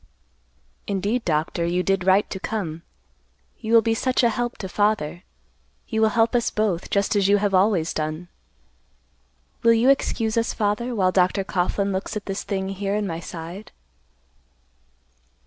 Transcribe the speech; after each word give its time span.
"Indeed, 0.87 1.23
Doctor, 1.25 1.63
you 1.63 1.83
did 1.83 2.07
right 2.07 2.27
to 2.31 2.39
come. 2.39 2.81
You 3.59 3.75
will 3.75 3.83
be 3.83 3.93
such 3.93 4.23
a 4.23 4.31
help 4.31 4.57
to 4.57 4.67
father. 4.67 5.21
You 5.89 6.01
will 6.01 6.09
help 6.09 6.33
us 6.33 6.49
both, 6.49 6.89
just 6.89 7.15
as 7.15 7.27
you 7.27 7.37
have 7.37 7.53
always 7.53 7.93
done. 7.93 8.27
Will 9.61 9.73
you 9.73 9.91
excuse 9.91 10.37
us, 10.37 10.55
father, 10.55 10.95
while 10.95 11.11
Dr. 11.11 11.43
Coughlan 11.43 11.91
looks 11.91 12.17
at 12.17 12.25
this 12.25 12.41
thing 12.41 12.69
here 12.69 12.95
in 12.95 13.05
my 13.05 13.19
side?" 13.19 13.69